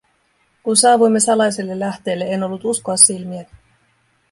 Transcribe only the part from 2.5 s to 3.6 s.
uskoa silmiäni.